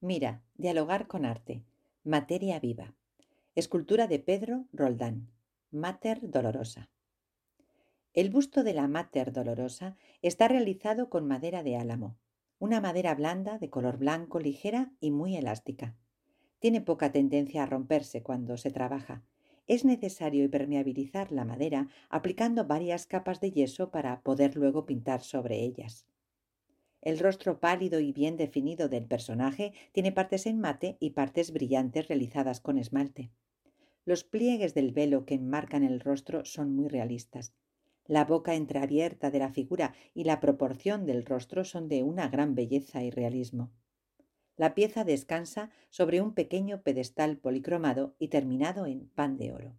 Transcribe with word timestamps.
Mira, 0.00 0.42
dialogar 0.54 1.08
con 1.08 1.24
arte. 1.24 1.64
Materia 2.04 2.60
viva. 2.60 2.94
Escultura 3.56 4.06
de 4.06 4.20
Pedro 4.20 4.66
Roldán. 4.72 5.28
Mater 5.72 6.30
Dolorosa. 6.30 6.88
El 8.14 8.30
busto 8.30 8.62
de 8.62 8.74
la 8.74 8.86
Mater 8.86 9.32
Dolorosa 9.32 9.96
está 10.22 10.46
realizado 10.46 11.10
con 11.10 11.26
madera 11.26 11.64
de 11.64 11.76
álamo, 11.76 12.16
una 12.60 12.80
madera 12.80 13.12
blanda 13.16 13.58
de 13.58 13.70
color 13.70 13.98
blanco 13.98 14.38
ligera 14.38 14.92
y 15.00 15.10
muy 15.10 15.36
elástica. 15.36 15.96
Tiene 16.60 16.80
poca 16.80 17.10
tendencia 17.10 17.64
a 17.64 17.66
romperse 17.66 18.22
cuando 18.22 18.56
se 18.56 18.70
trabaja. 18.70 19.24
Es 19.66 19.84
necesario 19.84 20.44
impermeabilizar 20.44 21.32
la 21.32 21.44
madera 21.44 21.88
aplicando 22.08 22.64
varias 22.66 23.06
capas 23.06 23.40
de 23.40 23.50
yeso 23.50 23.90
para 23.90 24.20
poder 24.20 24.54
luego 24.54 24.86
pintar 24.86 25.22
sobre 25.22 25.60
ellas. 25.60 26.06
El 27.00 27.18
rostro 27.18 27.60
pálido 27.60 28.00
y 28.00 28.12
bien 28.12 28.36
definido 28.36 28.88
del 28.88 29.06
personaje 29.06 29.72
tiene 29.92 30.12
partes 30.12 30.46
en 30.46 30.60
mate 30.60 30.96
y 31.00 31.10
partes 31.10 31.52
brillantes 31.52 32.08
realizadas 32.08 32.60
con 32.60 32.76
esmalte. 32.76 33.30
Los 34.04 34.24
pliegues 34.24 34.74
del 34.74 34.92
velo 34.92 35.24
que 35.24 35.34
enmarcan 35.34 35.84
el 35.84 36.00
rostro 36.00 36.44
son 36.44 36.74
muy 36.74 36.88
realistas. 36.88 37.52
La 38.06 38.24
boca 38.24 38.54
entreabierta 38.54 39.30
de 39.30 39.38
la 39.38 39.50
figura 39.50 39.94
y 40.14 40.24
la 40.24 40.40
proporción 40.40 41.04
del 41.04 41.24
rostro 41.24 41.64
son 41.64 41.88
de 41.88 42.02
una 42.02 42.28
gran 42.28 42.54
belleza 42.54 43.02
y 43.02 43.10
realismo. 43.10 43.70
La 44.56 44.74
pieza 44.74 45.04
descansa 45.04 45.70
sobre 45.90 46.20
un 46.20 46.34
pequeño 46.34 46.82
pedestal 46.82 47.36
policromado 47.36 48.16
y 48.18 48.28
terminado 48.28 48.86
en 48.86 49.08
pan 49.10 49.36
de 49.36 49.52
oro. 49.52 49.76